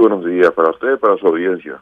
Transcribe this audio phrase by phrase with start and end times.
[0.00, 1.80] buenos días para usted para su audiencia.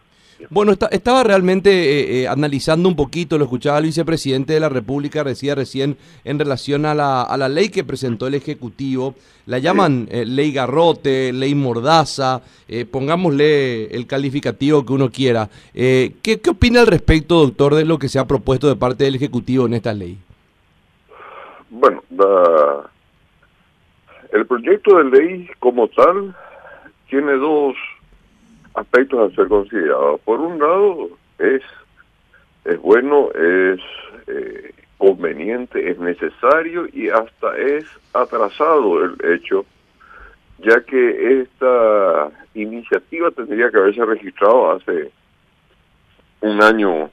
[0.51, 5.25] Bueno, estaba realmente eh, eh, analizando un poquito, lo escuchaba el vicepresidente de la República,
[5.25, 9.17] decía recién en relación a la, a la ley que presentó el Ejecutivo.
[9.47, 12.41] La llaman eh, ley garrote, ley mordaza,
[12.93, 15.49] pongámosle el calificativo que uno quiera.
[15.73, 19.17] ¿qué, ¿Qué opina al respecto, doctor, de lo que se ha propuesto de parte del
[19.17, 20.19] Ejecutivo en esta ley?
[21.71, 22.03] Bueno,
[24.33, 26.37] el proyecto de ley como tal
[27.09, 27.75] tiene dos
[28.79, 30.21] aspectos a ser considerados.
[30.21, 31.63] Por un lado, es,
[32.65, 33.81] es bueno, es
[34.27, 39.65] eh, conveniente, es necesario y hasta es atrasado el hecho,
[40.59, 45.11] ya que esta iniciativa tendría que haberse registrado hace
[46.41, 47.11] un año,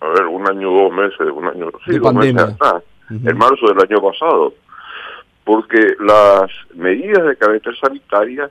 [0.00, 3.80] a ver, un año, dos meses, un año, sí, dos meses atrás, en marzo del
[3.80, 4.52] año pasado,
[5.44, 8.50] porque las medidas de carácter sanitaria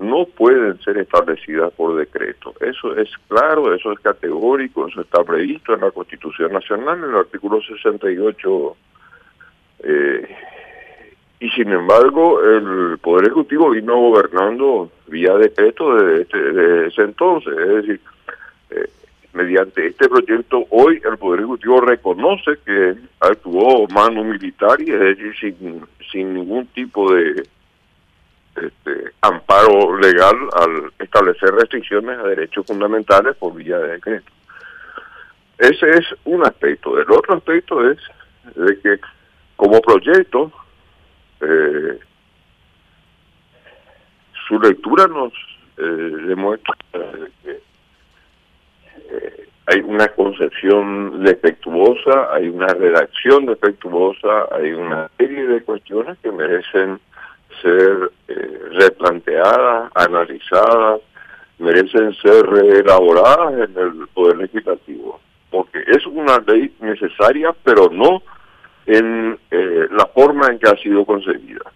[0.00, 2.54] no pueden ser establecidas por decreto.
[2.60, 7.16] Eso es claro, eso es categórico, eso está previsto en la Constitución Nacional, en el
[7.16, 8.76] artículo 68.
[9.82, 10.36] Eh,
[11.40, 17.52] y sin embargo, el Poder Ejecutivo vino gobernando vía decreto desde, este, ese entonces.
[17.58, 18.00] Es decir,
[18.70, 18.90] eh,
[19.34, 25.34] mediante este proyecto, hoy el Poder Ejecutivo reconoce que actuó mano militar y es decir,
[25.38, 27.42] sin, sin ningún tipo de
[28.56, 28.99] este,
[29.50, 34.30] amparo legal al establecer restricciones a derechos fundamentales por vía de decreto.
[35.58, 36.98] Ese es un aspecto.
[36.98, 37.98] El otro aspecto es
[38.54, 39.00] de que
[39.56, 40.52] como proyecto,
[41.40, 41.98] eh,
[44.48, 45.32] su lectura nos
[45.76, 46.74] eh, demuestra
[47.42, 47.60] que
[49.10, 56.32] eh, hay una concepción defectuosa, hay una redacción defectuosa, hay una serie de cuestiones que
[56.32, 57.00] merecen
[57.60, 61.00] ser eh, replanteadas, analizadas,
[61.58, 68.22] merecen ser reelaboradas en el Poder Legislativo, porque es una ley necesaria, pero no
[68.86, 71.70] en eh, la forma en que ha sido concebida.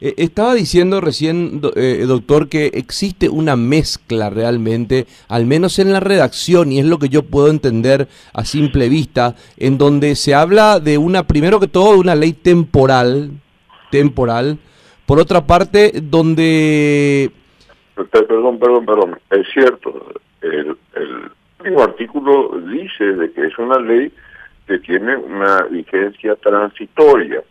[0.00, 6.00] Eh, estaba diciendo recién, eh, doctor, que existe una mezcla realmente, al menos en la
[6.00, 10.80] redacción, y es lo que yo puedo entender a simple vista, en donde se habla
[10.80, 13.30] de una, primero que todo, de una ley temporal,
[13.90, 14.58] temporal,
[15.06, 17.30] por otra parte, donde...
[17.94, 20.76] Perdón, perdón, perdón, es cierto, el,
[21.64, 24.12] el artículo dice de que es una ley
[24.66, 27.42] que tiene una vigencia transitoria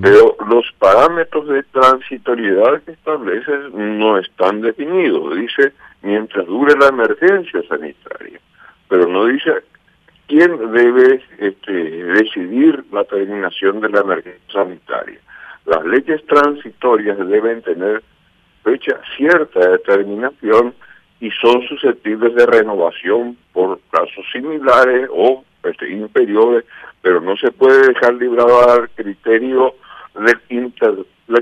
[0.00, 5.36] pero los parámetros de transitoriedad que establece no están definidos.
[5.36, 8.38] Dice mientras dure la emergencia sanitaria,
[8.88, 9.52] pero no dice
[10.28, 15.18] quién debe este, decidir la terminación de la emergencia sanitaria.
[15.66, 18.02] Las leyes transitorias deben tener
[18.62, 20.74] fecha cierta de terminación
[21.20, 26.64] y son susceptibles de renovación por plazos similares o este, inferiores,
[27.02, 29.74] pero no se puede dejar librado al criterio
[30.14, 30.94] del inter,
[31.28, 31.40] la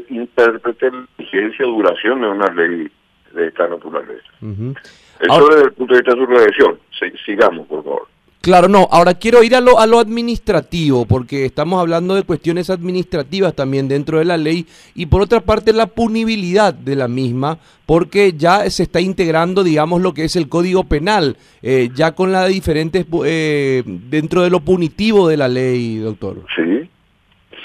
[1.17, 2.91] vigencia duración de una ley
[3.33, 4.29] de esta naturaleza.
[4.41, 6.79] Eso desde el punto de vista de su redacción.
[7.25, 8.08] sigamos, por favor.
[8.49, 8.89] Claro, no.
[8.91, 13.89] Ahora quiero ir a lo, a lo administrativo, porque estamos hablando de cuestiones administrativas también
[13.89, 14.65] dentro de la ley,
[14.95, 20.01] y por otra parte la punibilidad de la misma, porque ya se está integrando, digamos,
[20.01, 24.61] lo que es el Código Penal, eh, ya con las diferentes, eh, dentro de lo
[24.61, 26.37] punitivo de la ley, doctor.
[26.57, 26.89] Sí,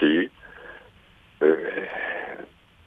[0.01, 0.29] sí.
[1.39, 1.87] Eh,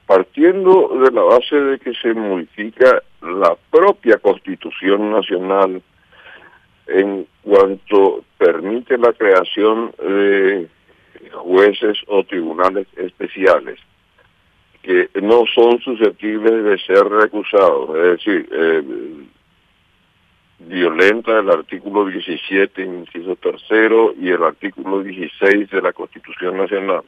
[0.05, 5.81] partiendo de la base de que se modifica la propia Constitución Nacional,
[6.87, 10.67] en cuanto permite la creación de
[11.33, 13.79] jueces o tribunales especiales
[14.87, 18.83] que no son susceptibles de ser recusados, es decir, eh,
[20.59, 27.01] violenta el artículo 17, inciso tercero, y el artículo 16 de la Constitución Nacional,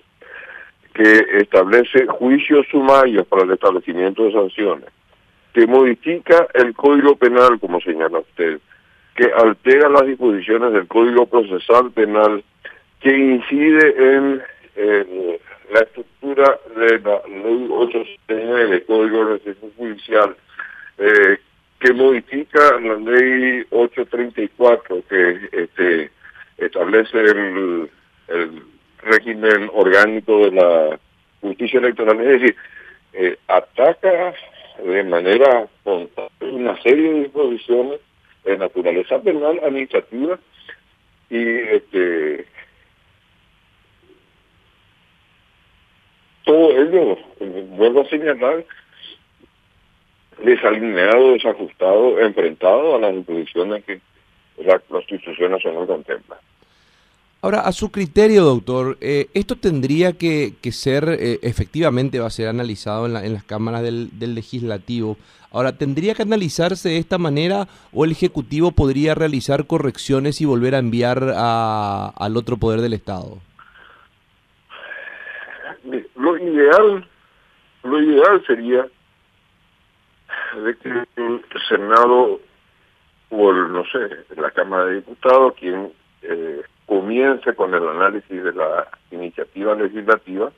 [0.94, 4.90] que establece juicios sumarios para el establecimiento de sanciones,
[5.54, 8.60] que modifica el Código Penal, como señala usted,
[9.20, 12.42] que altera las disposiciones del Código Procesal Penal,
[13.02, 14.42] que incide en,
[15.74, 20.38] la estructura de la Ley 879, del Código de Recepción Judicial,
[21.00, 21.38] eh,
[21.82, 26.12] que modifica la Ley 834, que este,
[26.58, 27.90] establece el,
[29.02, 31.00] régimen orgánico de la
[31.42, 32.22] justicia electoral.
[32.22, 32.56] Es decir,
[33.14, 34.34] eh, ataca
[34.82, 35.68] de manera
[36.42, 38.00] una serie de disposiciones
[38.52, 40.40] de naturaleza penal, administrativa
[41.30, 42.46] y este
[46.44, 47.18] todo ello,
[47.78, 48.66] vuelvo a señalar,
[50.44, 54.02] desalineado, desajustado, enfrentado a las imposiciones que
[54.58, 56.40] la Constitución Nacional contempla.
[57.42, 62.50] Ahora, a su criterio, doctor, eh, ¿esto tendría que, ser, eh, efectivamente va a ser
[62.50, 65.16] analizado en, las cámaras del, legislativo?
[65.52, 70.76] Ahora, ¿tendría que analizarse de esta manera o el Ejecutivo podría realizar correcciones y volver
[70.76, 73.38] a enviar al otro poder del Estado?
[76.16, 77.08] Lo ideal,
[77.84, 78.86] lo ideal sería
[80.62, 82.42] de que el Senado
[83.30, 84.00] o no sé,
[84.36, 85.94] la Cámara de Diputados, quien
[86.24, 90.52] eh, comience con el análisis de la iniciativa legislativa,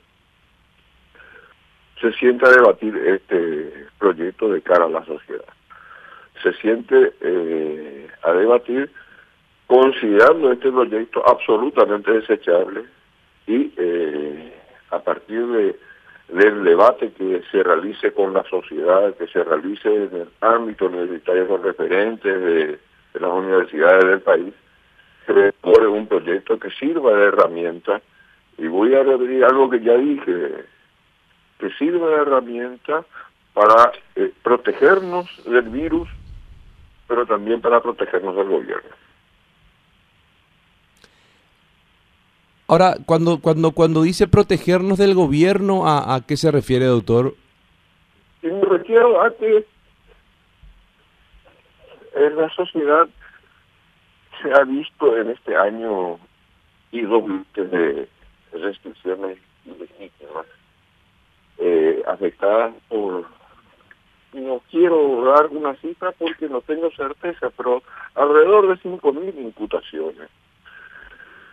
[2.00, 5.46] se sienta a debatir este proyecto de cara a la sociedad.
[6.42, 8.90] Se siente eh, a debatir
[9.68, 12.86] considerando este proyecto absolutamente desechable
[13.46, 14.54] y eh,
[14.90, 15.76] a partir de
[16.32, 21.48] del debate que se realice con la sociedad, que se realice en el ámbito universitario
[21.48, 22.80] con referentes de,
[23.20, 24.54] las universidades del país,
[25.26, 28.02] se elabore un proyecto que sirva de herramienta,
[28.58, 30.66] y voy a repetir algo que ya dije,
[31.60, 33.06] que sirva de herramienta
[33.54, 36.10] para eh, protegernos del virus,
[37.08, 38.90] pero también para protegernos del gobierno.
[42.68, 47.36] Ahora, cuando, cuando, cuando dice protegernos del gobierno, ¿a, a qué se refiere, doctor?
[48.42, 49.66] Y me refiero a que
[52.16, 53.10] en la sociedad
[54.42, 56.20] se ha visto en este año
[56.92, 58.08] y de
[58.52, 60.46] restricciones ilegítimas
[61.58, 63.26] eh, afectadas por
[64.34, 67.84] no quiero dar una cifra porque no tengo certeza, pero
[68.16, 70.30] alrededor de 5.000 imputaciones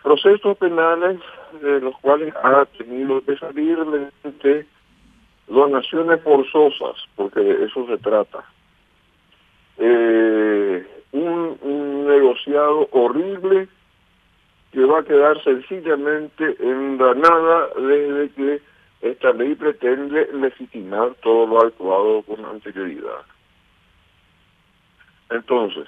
[0.09, 1.21] procesos penales
[1.61, 3.79] de los cuales ha tenido que salir
[4.25, 4.67] de
[5.47, 8.45] donaciones forzosas, porque de eso se trata.
[9.77, 11.59] Eh, un,
[12.09, 13.69] negociado horrible
[14.73, 18.63] que va a quedar sencillamente en la nada desde que
[19.01, 23.25] esta ley pretende legitimar todo lo actuado con anterioridad.
[25.31, 25.87] Entonces,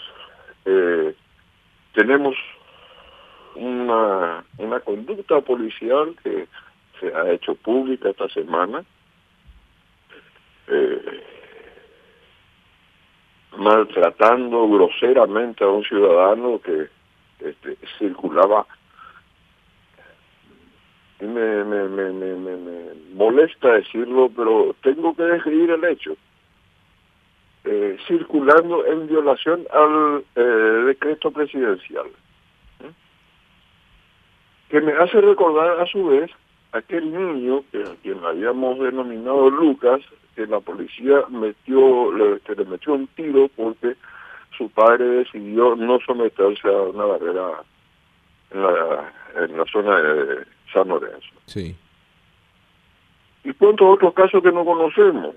[0.65, 1.15] eh,
[1.93, 2.37] tenemos
[3.55, 6.47] una, una conducta policial que
[7.01, 8.85] se ha hecho pública esta semana,
[10.69, 11.25] eh,
[13.57, 16.89] maltratando groseramente a un ciudadano que
[17.41, 18.67] este, circulaba.
[21.21, 26.17] Me, me, me, me, molesta decirlo, pero tengo que describir el hecho.
[27.65, 30.41] Eh, circulando en violación al eh,
[30.87, 32.07] decreto presidencial
[34.71, 36.31] que me hace recordar a su vez
[36.73, 40.01] aquel niño que a quien habíamos denominado Lucas,
[40.35, 43.97] que la policía metió, le, que le metió un tiro porque
[44.57, 47.63] su padre decidió no someterse a una barrera
[48.51, 51.29] en la, en la zona de San Lorenzo.
[51.47, 51.77] Sí.
[53.45, 55.35] Y cuántos otros casos que no conocemos.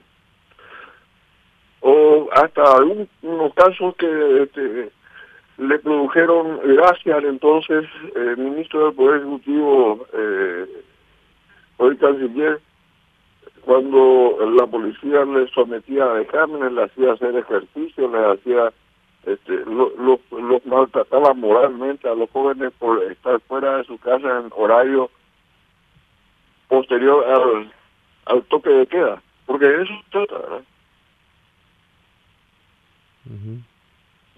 [1.81, 4.91] O hasta algunos casos que este,
[5.57, 10.65] le produjeron gracias al entonces eh, ministro del Poder Ejecutivo, eh,
[11.83, 12.61] hoy canciller,
[13.65, 18.73] cuando la policía le sometía a exámenes, le hacía hacer ejercicio, le hacía,
[19.25, 25.09] este, los maltrataba moralmente a los jóvenes por estar fuera de su casa en horario
[26.67, 27.71] posterior al,
[28.25, 30.63] al toque de queda, porque eso se trata, ¿verdad?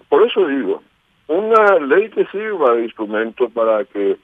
[0.08, 0.82] Por eso digo,
[1.26, 4.16] una ley que sirva de instrumento para que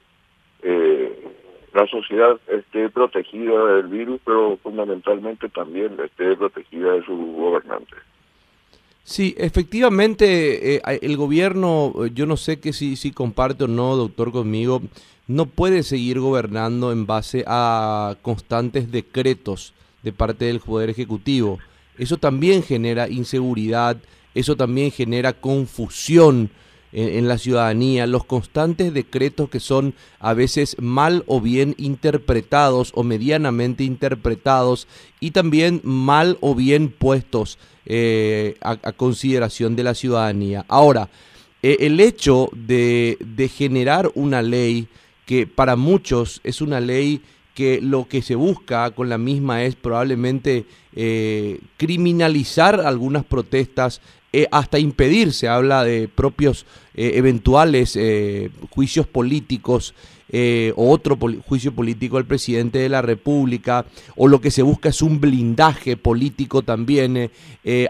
[0.61, 1.42] eh,
[1.73, 7.99] la sociedad esté protegida del virus, pero fundamentalmente también esté protegida de sus gobernantes.
[9.03, 14.31] Sí, efectivamente, eh, el gobierno, yo no sé que si, si comparte o no, doctor,
[14.31, 14.81] conmigo,
[15.27, 21.59] no puede seguir gobernando en base a constantes decretos de parte del Poder Ejecutivo.
[21.97, 23.97] Eso también genera inseguridad,
[24.35, 26.49] eso también genera confusión
[26.93, 33.03] en, la ciudadanía, los constantes decretos que son a veces mal o bien interpretados o
[33.03, 34.87] medianamente interpretados
[35.19, 40.65] y también mal o bien puestos eh, a, consideración de la ciudadanía.
[40.67, 41.09] Ahora,
[41.61, 44.87] eh, el hecho de, de generar una ley
[45.25, 47.21] que para muchos es una ley
[47.53, 54.01] que lo que se busca con la misma es probablemente eh, criminalizar algunas protestas
[54.35, 59.93] eh, hasta impedir, se habla de propios eh, eventuales eh, juicios políticos
[60.75, 63.85] o otro juicio político al presidente de la República,
[64.15, 67.29] o lo que se busca es un blindaje político también.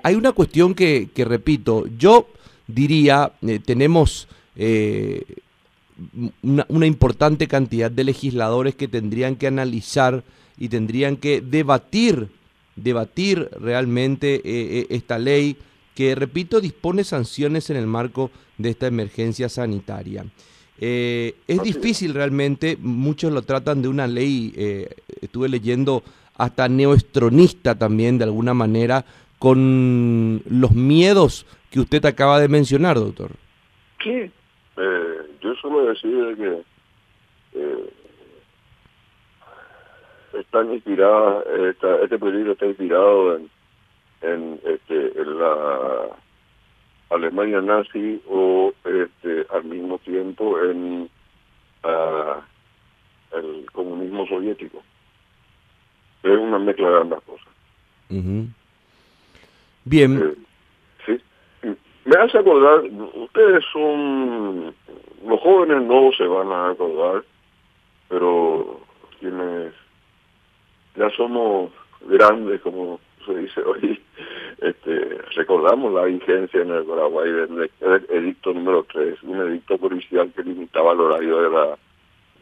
[0.04, 2.28] Hay una cuestión que, que, repito, yo
[2.68, 3.32] diría,
[3.64, 4.28] tenemos
[6.42, 10.26] una, una importante cantidad de legisladores que tendrían que analizar
[10.58, 12.28] y tendrían que debatir,
[12.76, 15.56] debatir realmente esta ley
[15.96, 20.26] que, repito, dispone sanciones en el marco de esta emergencia sanitaria.
[20.80, 24.90] Eh, es difícil realmente, muchos lo tratan de una ley, eh,
[25.22, 26.04] estuve leyendo
[26.36, 29.06] hasta neoestronista también de alguna manera,
[29.38, 33.32] con los miedos que usted acaba de mencionar, doctor.
[34.04, 36.64] Sí, eh, yo solo decir que
[40.40, 41.46] están inspiradas,
[42.04, 43.50] este peligro está inspirado en
[44.24, 46.10] en, este, en la
[47.10, 51.10] Alemania nazi o este, al mismo tiempo en
[51.84, 54.82] uh, el comunismo soviético.
[56.24, 57.48] Es una mezcla de ambas cosas.
[59.86, 60.22] Bien.
[60.22, 60.36] Eh,
[61.06, 61.76] sí.
[62.06, 62.84] Me hace acordar,
[63.16, 64.74] ustedes son,
[65.28, 67.24] los jóvenes no se van a acordar,
[68.08, 68.80] pero
[69.20, 69.74] quienes
[70.96, 71.72] ya somos
[72.06, 74.02] grandes, como se dice hoy,
[74.60, 77.72] este, recordamos la vigencia en el Paraguay del,
[78.10, 81.78] edicto número 3, un edicto policial que limitaba el horario de, la,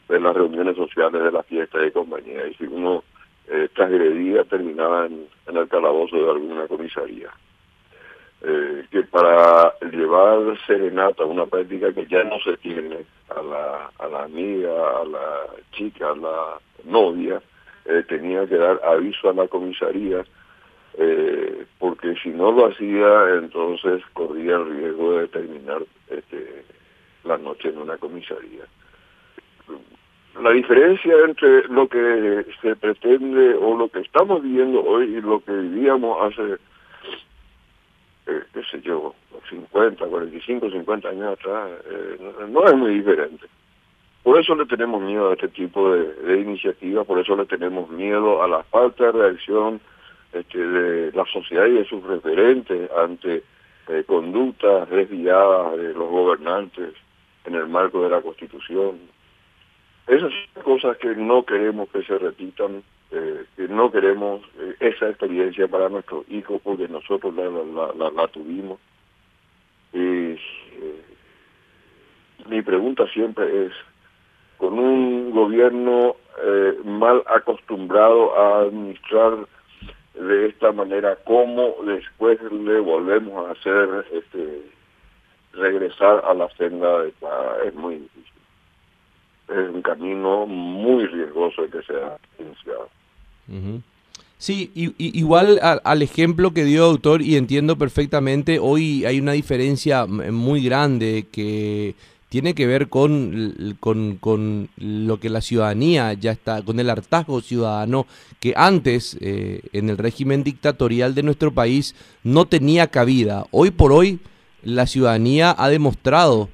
[0.09, 3.03] de las reuniones sociales, de las fiestas de compañía, y si uno
[3.47, 7.29] eh, transgredía terminaba en, el calabozo de alguna comisaría.
[8.43, 14.07] Eh, que para llevar serenata, una práctica que ya no se tiene a la, a
[14.07, 17.41] la amiga, a la chica, a la novia,
[17.85, 20.23] eh, tenía que dar aviso a la comisaría
[20.97, 26.65] eh, porque si no lo hacía, entonces corría el riesgo de terminar este,
[27.23, 28.63] la noche en una comisaría.
[30.41, 35.39] La diferencia entre lo que se pretende o lo que estamos viviendo hoy y lo
[35.41, 36.53] que vivíamos hace,
[38.27, 39.13] eh, qué sé yo,
[39.49, 43.45] 50, 45, 50 años atrás, eh, no, es muy diferente.
[44.23, 47.89] Por eso le tenemos miedo a este tipo de, de iniciativas, por eso le tenemos
[47.89, 49.81] miedo a la falta de reacción
[50.33, 53.43] este, de la sociedad y de sus referentes ante
[53.89, 56.93] eh, conductas desviadas de los gobernantes
[57.43, 58.97] en el marco de la Constitución.
[60.07, 64.41] Esas son cosas que no queremos que se repitan, eh, que no queremos
[64.79, 68.79] esa experiencia para nuestros hijos porque nosotros la, la, tuvimos.
[69.91, 70.37] Y
[72.47, 73.73] mi pregunta siempre es,
[74.57, 76.15] con un gobierno
[76.85, 79.45] mal acostumbrado a administrar
[80.13, 84.61] de esta manera, cómo después le volvemos a hacer este
[85.53, 87.63] regresar a la senda adecuada.
[87.65, 88.23] Es muy difícil.
[89.49, 92.89] Es un camino muy riesgoso que se ha iniciado.
[94.37, 100.05] Sí, y, igual al ejemplo que dio autor, y entiendo perfectamente, hoy hay una diferencia
[100.07, 101.95] muy grande que
[102.31, 108.05] tiene que ver con, con, lo que la ciudadanía ya está, con el hartazgo ciudadano
[108.39, 113.43] que antes eh, en el régimen dictatorial de nuestro país no tenía cabida.
[113.51, 114.21] Hoy por hoy
[114.63, 116.47] la ciudadanía ha demostrado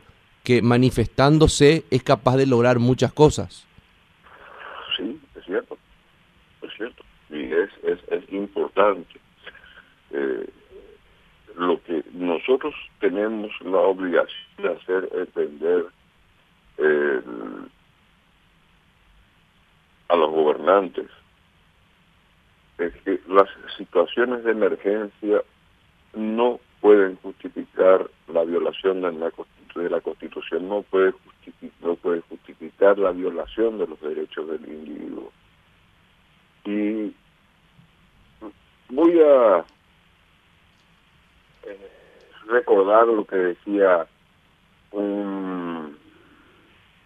[0.43, 3.67] que manifestándose es capaz de lograr muchas cosas.
[4.97, 5.77] Sí, es cierto,
[6.63, 9.19] es cierto, y es, es, es importante.
[10.09, 10.49] Eh,
[11.55, 12.73] lo que nosotros
[13.09, 15.85] tenemos la obligación de hacer entender
[20.09, 21.07] a los gobernantes
[22.77, 23.47] es que las
[23.77, 25.41] situaciones de emergencia
[26.13, 29.31] no pueden justificar la violación de la,
[29.75, 31.13] de la Constitución, no puede,
[31.81, 35.31] no puede justificar la violación de los derechos del individuo.
[36.65, 37.13] Y
[38.89, 39.65] voy a
[42.77, 44.05] recordar lo que decía
[44.91, 45.97] un,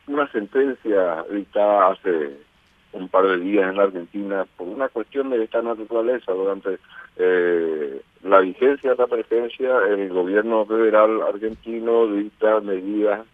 [0.07, 2.37] una sentencia dictada hace
[2.93, 6.33] un par de días en la Argentina por una cuestión de esta naturaleza.
[6.33, 6.77] Durante
[7.17, 13.25] eh, la vigencia de la presencia, el gobierno federal argentino dicta medidas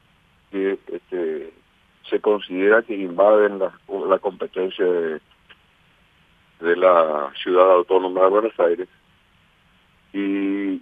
[0.52, 1.54] que este,
[2.10, 3.74] se considera que invaden la,
[4.08, 5.20] la competencia de,
[6.62, 8.88] de la ciudad autónoma de Buenos Aires.
[10.14, 10.82] Y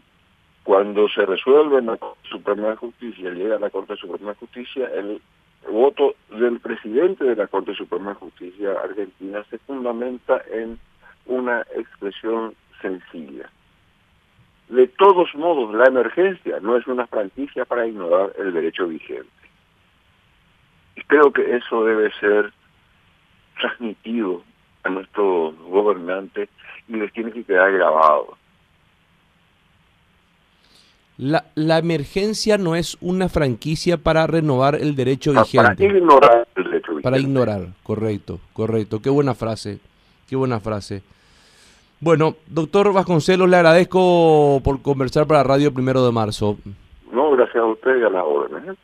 [0.65, 4.39] cuando se resuelve en la Corte Suprema de Justicia, llega a la Corte Suprema de
[4.39, 5.21] Justicia, el
[5.71, 10.79] voto del presidente de la Corte Suprema de Justicia argentina se fundamenta en
[11.27, 13.47] una expresión sencilla.
[14.69, 19.29] De todos modos, la emergencia no es una franquicia para ignorar el derecho vigente.
[21.05, 22.51] creo que eso debe ser
[23.59, 24.41] transmitido
[24.81, 26.49] a nuestros gobernantes
[26.87, 28.35] y les tiene que quedar grabado.
[31.17, 35.57] La, la emergencia no es una franquicia para renovar el derecho vigente.
[35.57, 37.03] Para ignorar el derecho vigente.
[37.03, 39.01] Para ignorar, correcto, correcto.
[39.01, 39.79] Qué buena frase,
[40.27, 41.03] qué buena frase.
[42.01, 46.57] Bueno, doctor Vasconcelos, le agradezco por conversar para Radio Primero de Marzo.
[47.11, 48.75] No, gracias a usted y a las órdenes.